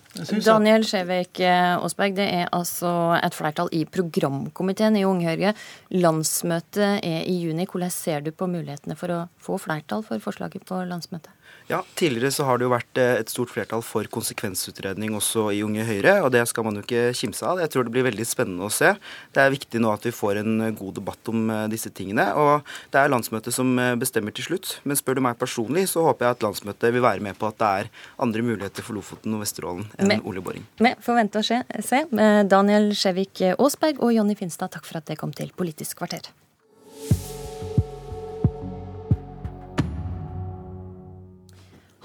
Daniel 0.43 0.85
Skjevek 0.87 1.41
Aasberg, 1.43 2.15
det 2.17 2.27
er 2.29 2.51
altså 2.55 2.91
et 3.17 3.35
flertall 3.35 3.71
i 3.75 3.83
programkomiteen 3.89 4.97
i 4.99 5.05
Ung 5.07 5.23
Høyre. 5.25 5.53
Landsmøtet 5.93 6.99
er 7.03 7.23
i 7.29 7.37
juni. 7.43 7.67
Hvordan 7.69 7.93
ser 7.93 8.25
du 8.25 8.31
på 8.35 8.47
mulighetene 8.51 8.97
for 8.99 9.13
å 9.13 9.21
få 9.41 9.59
flertall 9.61 10.03
for 10.05 10.21
forslaget 10.23 10.67
på 10.69 10.83
landsmøtet? 10.89 11.31
Ja, 11.69 11.79
Tidligere 11.95 12.31
så 12.35 12.43
har 12.47 12.59
det 12.59 12.65
jo 12.67 12.73
vært 12.73 12.99
eh, 12.99 13.15
et 13.21 13.31
stort 13.31 13.51
flertall 13.53 13.83
for 13.85 14.07
konsekvensutredning 14.11 15.15
også 15.15 15.45
i 15.55 15.61
Unge 15.63 15.85
Høyre, 15.87 16.17
og 16.25 16.33
det 16.35 16.43
skal 16.49 16.65
man 16.67 16.77
jo 16.77 16.83
ikke 16.83 17.13
kimse 17.15 17.45
av. 17.47 17.61
Jeg 17.63 17.71
tror 17.71 17.87
det 17.87 17.93
blir 17.95 18.05
veldig 18.07 18.25
spennende 18.27 18.67
å 18.67 18.73
se. 18.73 18.91
Det 19.35 19.43
er 19.43 19.53
viktig 19.53 19.81
nå 19.83 19.93
at 19.93 20.03
vi 20.07 20.13
får 20.15 20.41
en 20.41 20.67
god 20.75 20.99
debatt 20.99 21.31
om 21.31 21.47
disse 21.71 21.91
tingene. 21.95 22.27
Og 22.39 22.67
det 22.91 22.99
er 22.99 23.11
landsmøtet 23.13 23.55
som 23.55 23.71
bestemmer 24.01 24.35
til 24.35 24.49
slutt. 24.49 24.75
Men 24.83 24.99
spør 24.99 25.19
du 25.19 25.23
meg 25.25 25.39
personlig, 25.39 25.87
så 25.93 26.03
håper 26.09 26.27
jeg 26.27 26.37
at 26.37 26.45
landsmøtet 26.47 26.95
vil 26.95 27.05
være 27.05 27.23
med 27.23 27.39
på 27.39 27.49
at 27.49 27.59
det 27.61 27.71
er 27.79 27.91
andre 28.27 28.45
muligheter 28.45 28.85
for 28.85 28.99
Lofoten 28.99 29.37
og 29.37 29.43
Vesterålen 29.45 29.87
enn 30.01 30.19
oljeboring. 30.19 30.67
Vi 30.83 30.95
får 31.03 31.19
vente 31.21 31.41
og 31.43 31.47
se. 31.47 32.05
Daniel 32.51 32.91
Skjevik 32.97 33.45
Aasberg 33.55 34.03
og 34.03 34.15
Jonny 34.17 34.37
Finstad, 34.39 34.73
takk 34.75 34.89
for 34.89 34.99
at 34.99 35.09
det 35.09 35.21
kom 35.21 35.35
til 35.35 35.53
Politisk 35.55 36.01
kvarter. 36.03 36.33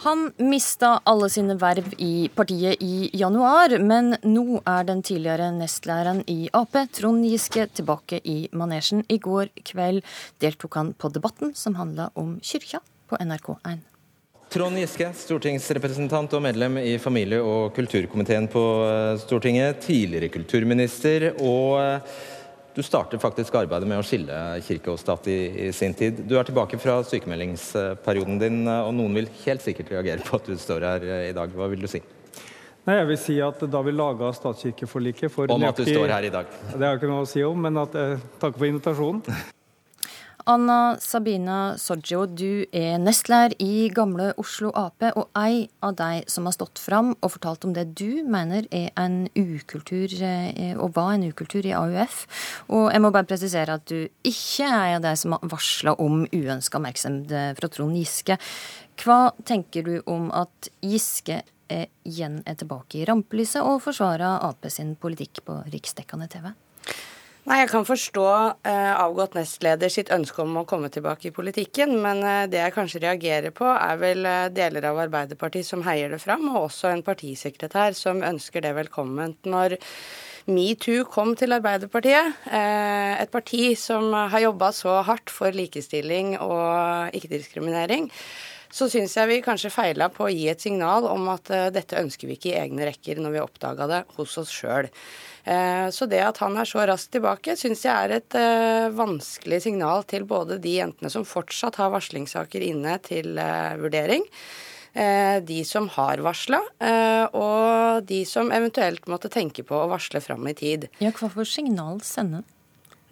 Han 0.04 0.28
mista 0.36 0.92
alle 1.10 1.26
sine 1.26 1.56
verv 1.58 1.88
i 1.98 2.28
partiet 2.30 2.78
i 2.84 3.08
januar, 3.18 3.72
men 3.82 4.12
nå 4.22 4.60
er 4.62 4.86
den 4.86 5.00
tidligere 5.02 5.48
nestlæreren 5.56 6.20
i 6.30 6.44
Ap, 6.54 6.76
Trond 6.94 7.26
Giske, 7.26 7.64
tilbake 7.74 8.20
i 8.22 8.36
manesjen. 8.54 9.02
I 9.10 9.18
går 9.18 9.50
kveld 9.66 10.06
deltok 10.38 10.78
han 10.78 10.92
på 10.94 11.10
Debatten, 11.10 11.50
som 11.58 11.74
handla 11.80 12.12
om 12.14 12.36
kyrkja, 12.38 12.78
på 13.10 13.18
NRK1. 13.18 13.82
Trond 14.54 14.78
Giske, 14.78 15.10
stortingsrepresentant 15.18 16.38
og 16.38 16.46
medlem 16.46 16.78
i 16.78 16.94
familie- 17.02 17.42
og 17.42 17.74
kulturkomiteen 17.74 18.46
på 18.54 18.64
eh, 18.86 19.18
Stortinget. 19.20 19.82
Tidligere 19.82 20.30
kulturminister 20.30 21.32
og 21.34 21.80
eh, 21.82 22.20
du 22.78 22.84
startet 22.86 23.18
faktisk 23.18 23.56
arbeidet 23.58 23.88
med 23.90 23.98
å 23.98 24.04
skille 24.06 24.34
kirke 24.62 24.92
og 24.92 25.00
stat 25.02 25.26
i, 25.26 25.38
i, 25.66 25.70
sin 25.74 25.96
tid. 25.98 26.20
Du 26.30 26.36
er 26.38 26.46
tilbake 26.46 26.78
fra 26.78 27.00
sykemeldingsperioden 27.06 28.38
din, 28.38 28.60
og 28.70 28.92
noen 28.94 29.18
vil 29.18 29.26
helt 29.42 29.64
sikkert 29.64 29.90
reagere 29.96 30.22
på 30.22 30.38
at 30.38 30.46
du 30.46 30.54
står 30.54 30.86
her 30.86 31.08
i 31.24 31.34
dag. 31.34 31.58
Hva 31.58 31.66
vil 31.72 31.82
du 31.82 31.90
si? 31.90 32.02
Nei, 32.86 33.00
jeg 33.00 33.08
vil 33.10 33.18
si 33.20 33.34
at 33.44 33.60
Da 33.68 33.82
vi 33.84 33.92
laga 33.92 34.30
statskirkeforliket 34.32 35.32
for 35.34 35.50
Om 35.52 35.66
at 35.68 35.76
du 35.76 35.84
står 35.84 36.08
her 36.14 36.24
i 36.24 36.32
dag? 36.32 36.48
Det 36.70 36.78
har 36.78 36.94
jeg 36.94 37.02
ikke 37.02 37.10
noe 37.10 37.26
å 37.26 37.28
si 37.28 37.42
om, 37.44 37.66
men 37.66 37.82
at 37.82 37.98
eh, 37.98 38.22
takk 38.40 38.56
for 38.56 38.70
invitasjonen. 38.70 39.24
Anna 40.48 40.96
Sabina 40.96 41.74
Soggio, 41.76 42.22
du 42.24 42.64
er 42.72 42.94
nestlærer 43.02 43.52
i 43.60 43.90
Gamle 43.92 44.30
Oslo 44.40 44.70
Ap, 44.72 45.04
og 45.12 45.26
ei 45.36 45.66
av 45.84 45.98
de 45.98 46.22
som 46.32 46.46
har 46.48 46.54
stått 46.56 46.80
fram 46.80 47.10
og 47.12 47.34
fortalt 47.34 47.66
om 47.68 47.74
det 47.76 47.90
du 48.00 48.22
mener 48.24 48.64
er 48.72 48.86
en 48.96 49.26
ukultur, 49.36 50.08
eh, 50.24 50.72
og 50.72 50.94
var 50.96 51.12
en 51.18 51.26
ukultur 51.28 51.68
i 51.68 51.74
AUF. 51.76 52.22
Og 52.72 52.88
jeg 52.94 53.02
må 53.04 53.10
bare 53.12 53.28
presisere 53.28 53.76
at 53.76 53.84
du 53.92 54.08
ikke 54.24 54.64
er 54.64 54.94
av 54.94 55.04
de 55.04 55.12
som 55.20 55.36
har 55.36 55.44
varsla 55.52 55.92
om 56.00 56.24
uønska 56.24 56.80
oppmerksomhet 56.80 57.58
fra 57.58 57.68
Trond 57.68 57.98
Giske. 58.00 58.38
Hva 59.04 59.18
tenker 59.44 59.84
du 59.84 59.98
om 60.06 60.30
at 60.32 60.70
Giske 60.80 61.42
er 61.68 61.92
igjen 62.08 62.40
er 62.48 62.56
tilbake 62.56 63.02
i 63.02 63.04
rampelyset 63.04 63.60
og 63.60 63.82
forsvarer 63.84 64.40
Ap 64.48 64.64
sin 64.72 64.96
politikk 64.96 65.44
på 65.44 65.60
riksdekkende 65.68 66.30
TV? 66.32 66.48
Nei, 67.48 67.62
Jeg 67.62 67.70
kan 67.70 67.86
forstå 67.88 68.24
eh, 68.68 68.94
avgått 69.00 69.32
nestleder 69.38 69.88
sitt 69.88 70.10
ønske 70.12 70.42
om 70.42 70.58
å 70.60 70.66
komme 70.68 70.90
tilbake 70.92 71.30
i 71.30 71.32
politikken, 71.32 71.94
men 72.04 72.20
eh, 72.20 72.42
det 72.52 72.58
jeg 72.60 72.74
kanskje 72.74 73.00
reagerer 73.06 73.54
på, 73.56 73.64
er 73.72 73.96
vel 74.02 74.28
eh, 74.28 74.50
deler 74.52 74.84
av 74.90 75.00
Arbeiderpartiet 75.06 75.64
som 75.64 75.80
heier 75.86 76.12
det 76.12 76.18
fram, 76.20 76.44
og 76.50 76.66
også 76.66 76.90
en 76.90 77.00
partisekretær 77.06 77.96
som 77.96 78.20
ønsker 78.20 78.66
det 78.66 78.74
velkomment. 78.76 79.48
Når 79.48 79.78
metoo 80.52 81.06
kom 81.08 81.32
til 81.40 81.56
Arbeiderpartiet, 81.56 82.36
eh, 82.52 83.16
et 83.22 83.32
parti 83.32 83.72
som 83.80 84.12
har 84.12 84.44
jobba 84.44 84.68
så 84.76 84.98
hardt 85.08 85.32
for 85.32 85.56
likestilling 85.56 86.34
og 86.44 87.16
ikke-diskriminering, 87.16 88.10
så 88.70 88.88
syns 88.90 89.14
jeg 89.16 89.28
vi 89.30 89.40
kanskje 89.44 89.72
feila 89.72 90.08
på 90.12 90.26
å 90.26 90.32
gi 90.32 90.48
et 90.50 90.62
signal 90.62 91.06
om 91.08 91.28
at 91.32 91.50
eh, 91.54 91.68
dette 91.74 91.98
ønsker 92.00 92.28
vi 92.28 92.36
ikke 92.36 92.52
i 92.52 92.58
egne 92.60 92.88
rekker 92.88 93.20
når 93.22 93.34
vi 93.34 93.42
oppdaga 93.42 93.88
det 93.90 94.00
hos 94.18 94.36
oss 94.40 94.52
sjøl. 94.52 94.90
Eh, 95.48 95.88
så 95.94 96.08
det 96.10 96.20
at 96.24 96.40
han 96.44 96.58
er 96.60 96.68
så 96.68 96.84
raskt 96.88 97.14
tilbake, 97.16 97.56
syns 97.56 97.86
jeg 97.86 97.94
er 97.94 98.16
et 98.18 98.38
eh, 98.38 98.88
vanskelig 98.96 99.62
signal 99.64 100.04
til 100.08 100.26
både 100.28 100.60
de 100.62 100.76
jentene 100.78 101.12
som 101.12 101.26
fortsatt 101.28 101.80
har 101.80 101.94
varslingssaker 101.94 102.64
inne 102.68 102.98
til 103.04 103.38
vurdering, 103.78 104.24
de 105.46 105.58
som 105.68 105.84
har 105.94 106.18
varsla, 106.24 106.58
og 107.36 108.06
de 108.08 108.22
som 108.26 108.48
eventuelt 108.50 109.04
måtte 109.06 109.28
tenke 109.30 109.62
på 109.62 109.76
å 109.76 109.90
varsle 109.92 110.18
fram 110.24 110.48
i 110.50 110.54
tid. 110.58 110.88
Ja, 110.98 111.12
Hva 111.14 111.28
for 111.30 111.46
signal 111.46 112.00
sende? 112.02 112.40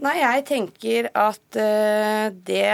Nei, 0.03 0.17
jeg 0.19 0.47
tenker 0.49 1.11
at 1.13 1.61
det 2.49 2.65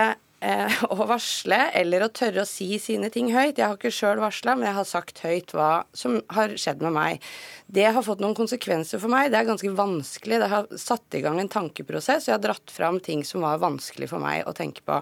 eh, 0.43 0.83
å 0.95 1.07
varsle 1.09 1.59
eller 1.79 2.05
å 2.05 2.11
tørre 2.13 2.45
å 2.45 2.49
si 2.49 2.77
sine 2.83 3.11
ting 3.15 3.31
høyt. 3.35 3.59
Jeg 3.59 3.67
har 3.67 3.79
ikke 3.79 3.95
sjøl 3.95 4.23
varsla, 4.23 4.57
men 4.59 4.69
jeg 4.69 4.79
har 4.81 4.89
sagt 4.89 5.23
høyt 5.25 5.55
hva 5.57 5.71
som 5.97 6.19
har 6.35 6.57
skjedd 6.61 6.83
med 6.85 6.97
meg. 6.97 7.31
Det 7.73 7.87
har 7.89 8.05
fått 8.07 8.21
noen 8.25 8.37
konsekvenser 8.39 9.01
for 9.03 9.13
meg. 9.13 9.31
Det 9.33 9.41
er 9.41 9.49
ganske 9.49 9.77
vanskelig. 9.79 10.43
Det 10.43 10.51
har 10.53 10.69
satt 10.81 11.19
i 11.19 11.23
gang 11.25 11.41
en 11.41 11.53
tankeprosess, 11.53 12.27
og 12.27 12.35
jeg 12.35 12.39
har 12.41 12.45
dratt 12.51 12.75
fram 12.75 13.01
ting 13.01 13.25
som 13.27 13.47
var 13.47 13.63
vanskelig 13.63 14.11
for 14.13 14.23
meg 14.23 14.45
å 14.49 14.57
tenke 14.57 14.85
på. 14.87 15.01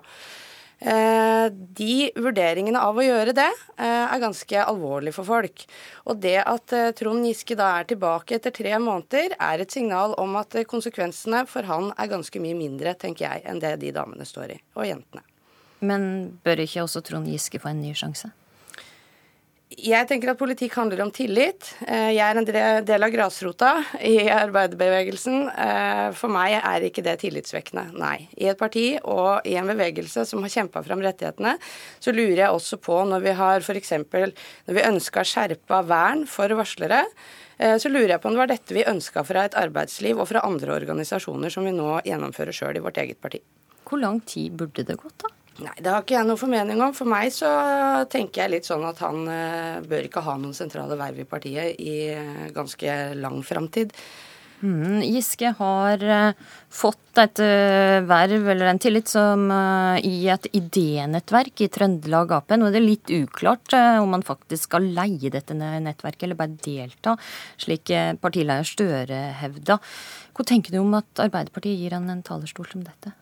Eh, 0.80 1.46
de 1.52 2.08
vurderingene 2.16 2.80
av 2.80 2.96
å 2.96 3.04
gjøre 3.04 3.34
det 3.36 3.50
eh, 3.50 3.84
er 3.84 4.22
ganske 4.22 4.62
alvorlig 4.64 5.12
for 5.12 5.28
folk. 5.28 5.66
Og 6.08 6.22
det 6.22 6.38
at 6.40 6.72
eh, 6.72 6.92
Trond 6.96 7.26
Giske 7.28 7.56
da 7.58 7.74
er 7.76 7.90
tilbake 7.90 8.38
etter 8.38 8.54
tre 8.56 8.72
måneder, 8.80 9.36
er 9.36 9.60
et 9.60 9.76
signal 9.76 10.16
om 10.20 10.38
at 10.40 10.56
konsekvensene 10.70 11.44
for 11.50 11.68
han 11.68 11.92
er 12.00 12.14
ganske 12.14 12.40
mye 12.40 12.56
mindre, 12.56 12.96
tenker 12.96 13.28
jeg, 13.28 13.44
enn 13.44 13.60
det 13.60 13.76
de 13.84 13.92
damene 13.92 14.24
står 14.24 14.56
i, 14.56 14.58
og 14.80 14.88
jentene. 14.88 15.29
Men 15.80 16.04
bør 16.44 16.64
ikke 16.66 16.84
også 16.84 17.02
Trond 17.04 17.28
Giske 17.30 17.60
få 17.62 17.72
en 17.72 17.82
ny 17.82 17.94
sjanse? 17.96 18.32
Jeg 19.70 20.08
tenker 20.10 20.32
at 20.32 20.38
politikk 20.40 20.74
handler 20.80 21.04
om 21.04 21.12
tillit. 21.14 21.68
Eh, 21.86 22.10
jeg 22.16 22.24
er 22.24 22.38
en 22.40 22.46
del 22.84 23.06
av 23.06 23.12
grasrota 23.14 23.76
i 24.02 24.26
arbeiderbevegelsen. 24.26 25.36
Eh, 25.46 26.08
for 26.18 26.32
meg 26.34 26.56
er 26.58 26.88
ikke 26.88 27.04
det 27.06 27.14
tillitsvekkende, 27.22 27.84
nei. 27.94 28.26
I 28.34 28.48
et 28.50 28.58
parti 28.58 28.98
og 28.98 29.46
i 29.46 29.54
en 29.60 29.70
bevegelse 29.70 30.26
som 30.26 30.42
har 30.42 30.50
kjempa 30.50 30.82
fram 30.82 31.04
rettighetene, 31.06 31.54
så 32.02 32.10
lurer 32.10 32.42
jeg 32.42 32.58
også 32.58 32.80
på 32.82 32.98
når 33.12 33.22
vi 33.28 33.36
har 33.38 33.62
f.eks. 33.62 33.94
når 34.10 34.74
vi 34.74 34.86
ønska 34.90 35.22
skjerpa 35.22 35.84
vern 35.86 36.26
for 36.26 36.50
varslere, 36.58 37.04
eh, 37.62 37.78
så 37.78 37.94
lurer 37.94 38.16
jeg 38.16 38.24
på 38.24 38.32
om 38.32 38.34
det 38.34 38.42
var 38.42 38.50
dette 38.50 38.74
vi 38.74 38.88
ønska 38.90 39.22
fra 39.22 39.46
et 39.46 39.54
arbeidsliv 39.54 40.18
og 40.18 40.32
fra 40.34 40.42
andre 40.50 40.80
organisasjoner 40.82 41.54
som 41.54 41.64
vi 41.64 41.78
nå 41.78 42.00
gjennomfører 42.10 42.58
sjøl 42.58 42.82
i 42.82 42.82
vårt 42.82 42.98
eget 42.98 43.22
parti. 43.22 43.38
Hvor 43.86 44.02
lang 44.02 44.18
tid 44.26 44.58
burde 44.58 44.82
det 44.82 44.98
gått, 44.98 45.22
da? 45.22 45.30
Nei, 45.58 45.74
det 45.82 45.90
har 45.90 46.04
ikke 46.04 46.16
jeg 46.16 46.28
noen 46.28 46.40
formening 46.40 46.80
om. 46.84 46.94
For 46.96 47.10
meg 47.10 47.34
så 47.34 47.50
tenker 48.12 48.44
jeg 48.44 48.54
litt 48.54 48.68
sånn 48.68 48.86
at 48.86 49.02
han 49.04 49.26
uh, 49.28 49.82
bør 49.84 50.08
ikke 50.08 50.24
ha 50.24 50.38
noen 50.40 50.56
sentrale 50.56 50.96
verv 51.00 51.20
i 51.20 51.28
partiet 51.28 51.80
i 51.82 51.94
uh, 52.16 52.48
ganske 52.54 52.96
lang 53.18 53.40
framtid. 53.44 53.92
Mm, 54.60 55.00
Giske 55.08 55.54
har 55.56 56.02
uh, 56.04 56.56
fått 56.68 57.20
et 57.20 57.40
verv 58.06 58.46
eller 58.52 58.70
en 58.70 58.78
tillit 58.80 59.10
som 59.10 59.42
i 60.06 60.28
et 60.30 60.46
idénettverk 60.56 61.64
i 61.66 61.68
Trøndelag 61.74 62.30
Ap. 62.32 62.54
Nå 62.54 62.68
er 62.68 62.76
det 62.76 62.84
litt 62.84 63.10
uklart 63.12 63.74
om 63.74 64.14
han 64.14 64.24
faktisk 64.24 64.70
skal 64.70 64.86
leie 64.96 65.32
dette 65.34 65.56
nettverket 65.58 66.28
eller 66.28 66.38
bare 66.38 66.54
delta, 66.64 67.16
slik 67.60 67.90
partileder 68.22 68.64
Støre 68.70 69.18
hevda. 69.42 69.80
Hva 70.32 70.46
tenker 70.48 70.72
du 70.72 70.78
om 70.80 70.94
at 71.02 71.26
Arbeiderpartiet 71.26 71.82
gir 71.82 71.98
han 71.98 72.08
en 72.14 72.24
talerstol 72.24 72.70
som 72.70 72.86
dette? 72.86 73.12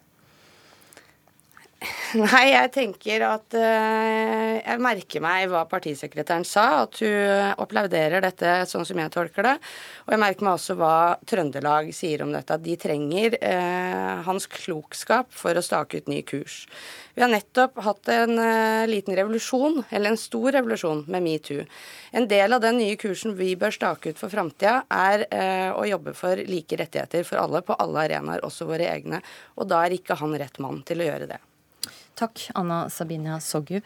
Nei, 2.16 2.54
jeg 2.54 2.70
tenker 2.72 3.22
at 3.26 3.54
uh, 3.58 4.52
Jeg 4.56 4.80
merker 4.80 5.20
meg 5.20 5.48
hva 5.50 5.66
partisekretæren 5.68 6.46
sa, 6.46 6.86
at 6.86 7.00
hun 7.04 7.58
applauderer 7.60 8.22
dette 8.24 8.52
sånn 8.70 8.86
som 8.88 9.00
jeg 9.02 9.12
tolker 9.12 9.44
det. 9.44 9.52
Og 10.06 10.14
jeg 10.14 10.22
merker 10.22 10.46
meg 10.46 10.56
også 10.56 10.76
hva 10.78 10.94
Trøndelag 11.28 11.90
sier 11.92 12.24
om 12.24 12.32
dette, 12.32 12.56
at 12.56 12.64
de 12.64 12.76
trenger 12.80 13.36
uh, 13.42 14.24
hans 14.24 14.48
klokskap 14.48 15.28
for 15.36 15.58
å 15.58 15.64
stake 15.64 16.00
ut 16.00 16.08
ny 16.08 16.22
kurs. 16.24 16.62
Vi 17.12 17.24
har 17.24 17.32
nettopp 17.32 17.76
hatt 17.84 18.08
en 18.14 18.40
uh, 18.40 18.88
liten 18.88 19.16
revolusjon, 19.18 19.82
eller 19.90 20.14
en 20.14 20.20
stor 20.20 20.54
revolusjon, 20.56 21.04
med 21.12 21.26
metoo. 21.26 21.66
En 22.16 22.30
del 22.30 22.56
av 22.56 22.64
den 22.64 22.80
nye 22.80 22.96
kursen 23.00 23.36
vi 23.36 23.50
bør 23.60 23.74
stake 23.74 24.14
ut 24.14 24.22
for 24.22 24.32
framtida, 24.32 24.78
er 24.88 25.26
å 25.76 25.84
jobbe 25.84 26.14
for 26.16 26.40
like 26.48 26.78
rettigheter 26.80 27.26
for 27.28 27.42
alle 27.42 27.60
på 27.66 27.76
alle 27.76 28.06
arenaer, 28.06 28.46
også 28.48 28.70
våre 28.70 28.88
egne. 28.88 29.20
Og 29.60 29.68
da 29.68 29.84
er 29.84 29.98
ikke 29.98 30.16
han 30.22 30.38
rett 30.40 30.62
mann 30.62 30.80
til 30.88 31.04
å 31.04 31.10
gjøre 31.10 31.28
det. 31.34 31.42
Takk, 32.18 32.48
Anna 32.58 32.88
Sabina 32.90 33.36
Soggu. 33.38 33.78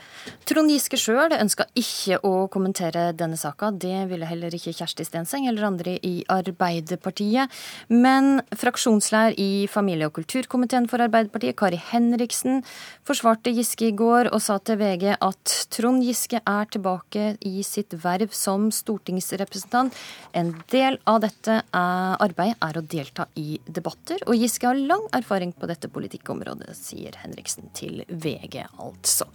Trond 0.48 0.72
Giske 0.72 0.96
sjøl 0.96 1.34
ønska 1.36 1.66
ikke 1.76 2.16
å 2.24 2.46
kommentere 2.52 3.10
denne 3.12 3.36
saka. 3.36 3.68
Det 3.70 4.06
ville 4.08 4.28
heller 4.28 4.54
ikke 4.56 4.72
Kjersti 4.72 5.04
Stenseng 5.04 5.44
eller 5.50 5.66
andre 5.68 5.98
i 6.00 6.22
Arbeiderpartiet. 6.32 7.52
Men 7.92 8.40
fraksjonslærer 8.56 9.36
i 9.36 9.66
familie- 9.68 10.08
og 10.08 10.16
kulturkomiteen 10.16 10.88
for 10.88 11.04
Arbeiderpartiet, 11.04 11.58
Kari 11.60 11.80
Henriksen, 11.90 12.62
forsvarte 13.04 13.52
Giske 13.52 13.90
i 13.90 13.96
går 13.96 14.30
og 14.32 14.40
sa 14.40 14.56
til 14.64 14.80
VG 14.80 15.12
at 15.18 15.56
Trond 15.76 16.00
Giske 16.06 16.40
er 16.40 16.72
tilbake 16.72 17.34
i 17.44 17.60
sitt 17.66 17.92
verv 18.00 18.32
som 18.32 18.70
stortingsrepresentant. 18.72 19.92
En 20.32 20.54
del 20.72 20.96
av 21.04 21.20
dette 21.26 21.60
arbeidet 21.76 22.56
er 22.64 22.80
å 22.80 22.86
delta 22.96 23.28
i 23.36 23.60
debatter, 23.68 24.24
og 24.24 24.40
Giske 24.40 24.70
har 24.70 24.80
lang 24.80 25.04
erfaring 25.12 25.52
på 25.52 25.68
dette 25.68 25.92
politikkområdet, 25.92 26.72
sier 26.78 27.20
Henriksen 27.26 27.68
til 27.76 28.06
VG. 28.08 28.21
VG, 28.22 28.62
altså. 28.82 29.28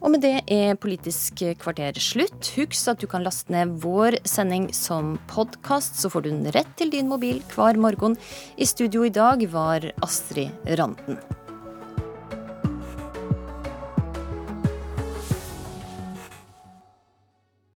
Og 0.00 0.14
med 0.14 0.22
det 0.24 0.36
er 0.48 0.78
Politisk 0.80 1.42
kvarter 1.60 1.98
slutt. 2.00 2.52
Husk 2.56 2.92
at 2.92 3.02
du 3.02 3.08
kan 3.10 3.26
laste 3.26 3.52
ned 3.52 3.76
vår 3.82 4.20
sending 4.28 4.70
som 4.76 5.18
podkast, 5.30 6.00
så 6.00 6.12
får 6.12 6.24
du 6.24 6.30
den 6.32 6.54
rett 6.56 6.72
til 6.80 6.94
din 6.94 7.10
mobil 7.10 7.42
hver 7.52 7.80
morgen. 7.80 8.16
I 8.56 8.68
studio 8.68 9.04
i 9.04 9.12
dag 9.12 9.44
var 9.52 9.90
Astrid 10.00 10.72
Randen. 10.80 11.20